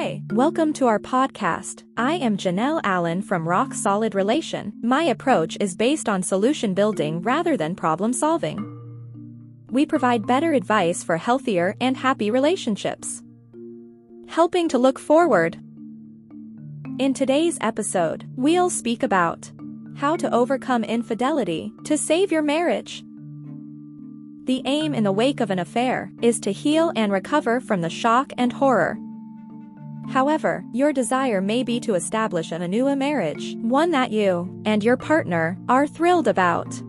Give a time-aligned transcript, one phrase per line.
[0.00, 1.82] Hi, welcome to our podcast.
[1.96, 4.72] I am Janelle Allen from Rock Solid Relation.
[4.80, 8.62] My approach is based on solution building rather than problem solving.
[9.72, 13.24] We provide better advice for healthier and happy relationships.
[14.28, 15.58] Helping to look forward.
[17.00, 19.50] In today's episode, we'll speak about
[19.96, 23.02] how to overcome infidelity to save your marriage.
[24.44, 27.90] The aim in the wake of an affair is to heal and recover from the
[27.90, 28.96] shock and horror.
[30.10, 34.96] However, your desire may be to establish an new marriage, one that you and your
[34.96, 36.82] partner are thrilled about.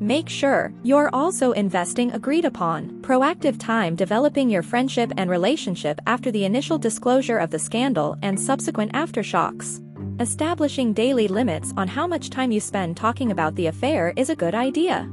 [0.00, 6.30] Make sure you're also investing agreed upon proactive time developing your friendship and relationship after
[6.30, 9.80] the initial disclosure of the scandal and subsequent aftershocks.
[10.20, 14.36] Establishing daily limits on how much time you spend talking about the affair is a
[14.36, 15.10] good idea.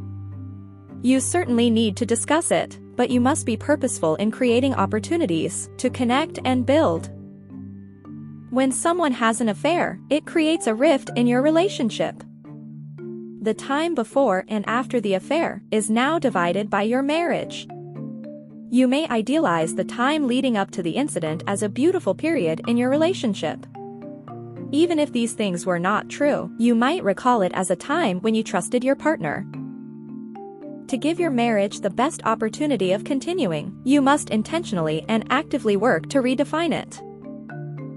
[1.04, 5.90] You certainly need to discuss it, but you must be purposeful in creating opportunities to
[5.90, 7.10] connect and build.
[8.52, 12.24] When someone has an affair, it creates a rift in your relationship.
[13.42, 17.68] The time before and after the affair is now divided by your marriage.
[18.70, 22.78] You may idealize the time leading up to the incident as a beautiful period in
[22.78, 23.66] your relationship.
[24.72, 28.36] Even if these things were not true, you might recall it as a time when
[28.36, 29.44] you trusted your partner,
[30.92, 36.10] to give your marriage the best opportunity of continuing, you must intentionally and actively work
[36.10, 37.02] to redefine it.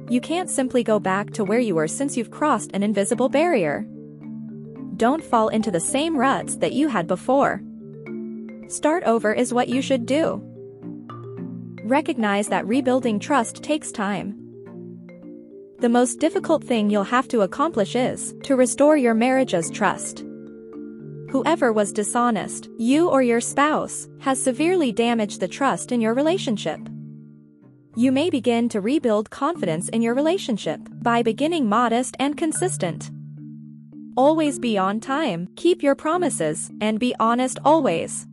[0.08, 3.84] You can't simply go back to where you were since you've crossed an invisible barrier.
[4.96, 7.60] Don't fall into the same ruts that you had before.
[8.68, 10.40] Start over is what you should do.
[11.82, 14.38] Recognize that rebuilding trust takes time.
[15.80, 20.24] The most difficult thing you'll have to accomplish is to restore your marriage's trust.
[21.34, 26.78] Whoever was dishonest, you or your spouse, has severely damaged the trust in your relationship.
[27.96, 33.10] You may begin to rebuild confidence in your relationship by beginning modest and consistent.
[34.16, 38.28] Always be on time, keep your promises, and be honest always.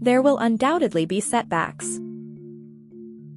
[0.00, 1.98] There will undoubtedly be setbacks.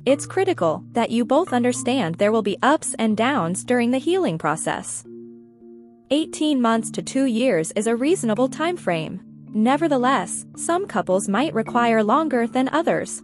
[0.05, 4.37] It's critical that you both understand there will be ups and downs during the healing
[4.37, 5.03] process.
[6.11, 9.21] 18 months to 2 years is a reasonable time frame.
[9.53, 13.21] Nevertheless, some couples might require longer than others.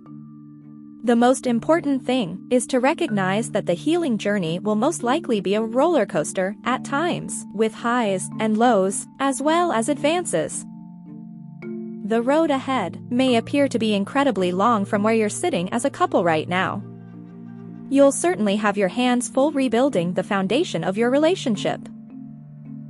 [1.04, 5.56] The most important thing is to recognize that the healing journey will most likely be
[5.56, 10.64] a roller coaster at times, with highs and lows, as well as advances.
[12.06, 15.90] The road ahead may appear to be incredibly long from where you're sitting as a
[15.90, 16.84] couple right now.
[17.90, 21.90] You'll certainly have your hands full rebuilding the foundation of your relationship.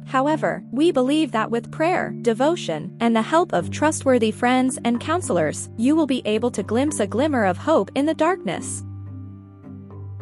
[0.05, 5.69] However, we believe that with prayer, devotion, and the help of trustworthy friends and counselors,
[5.77, 8.83] you will be able to glimpse a glimmer of hope in the darkness.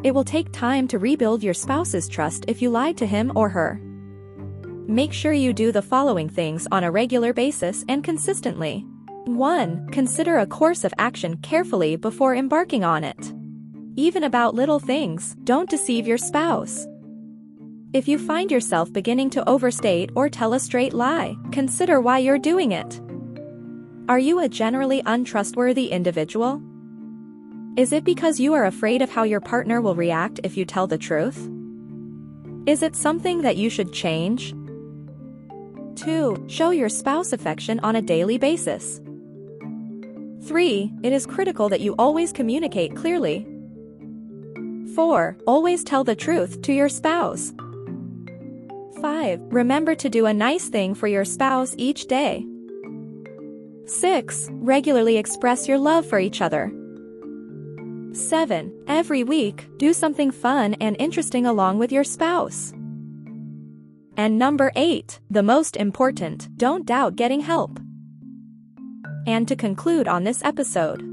[0.04, 3.50] It will take time to rebuild your spouse's trust if you lied to him or
[3.50, 3.80] her.
[4.88, 8.86] Make sure you do the following things on a regular basis and consistently.
[9.26, 9.88] 1.
[9.92, 13.34] Consider a course of action carefully before embarking on it.
[13.96, 16.86] Even about little things, don't deceive your spouse.
[17.94, 22.40] If you find yourself beginning to overstate or tell a straight lie, consider why you're
[22.40, 23.00] doing it.
[24.10, 26.60] Are you a generally untrustworthy individual?
[27.78, 30.88] Is it because you are afraid of how your partner will react if you tell
[30.88, 31.48] the truth?
[32.66, 34.56] Is it something that you should change?
[35.96, 36.46] 2.
[36.48, 39.02] Show your spouse affection on a daily basis.
[40.48, 40.92] 3.
[41.04, 43.46] It is critical that you always communicate clearly.
[44.96, 45.38] 4.
[45.46, 47.54] Always tell the truth to your spouse.
[49.04, 49.42] 5.
[49.52, 52.46] Remember to do a nice thing for your spouse each day.
[53.86, 54.50] 6.
[54.54, 56.72] Regularly express your love for each other.
[58.14, 58.72] 7.
[58.88, 62.72] Every week, do something fun and interesting along with your spouse.
[64.16, 67.82] And number 8, the most important, don't doubt getting help.
[69.28, 71.04] And to conclude on this episode,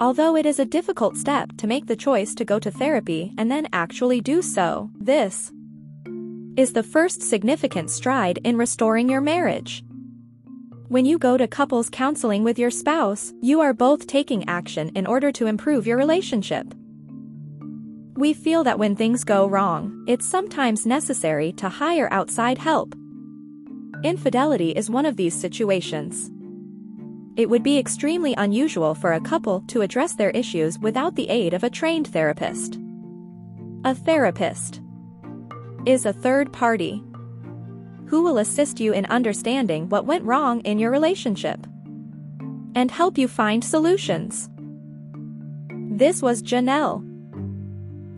[0.00, 3.50] although it is a difficult step to make the choice to go to therapy and
[3.50, 5.50] then actually do so, this
[6.56, 9.82] is the first significant stride in restoring your marriage.
[10.88, 15.06] When you go to couples counseling with your spouse, you are both taking action in
[15.06, 16.74] order to improve your relationship.
[18.16, 22.94] We feel that when things go wrong, it's sometimes necessary to hire outside help.
[24.02, 26.30] Infidelity is one of these situations.
[27.36, 31.54] It would be extremely unusual for a couple to address their issues without the aid
[31.54, 32.78] of a trained therapist.
[33.84, 34.82] A therapist
[35.86, 37.02] is a third party
[38.06, 41.66] who will assist you in understanding what went wrong in your relationship
[42.74, 44.50] and help you find solutions.
[45.90, 47.06] This was Janelle.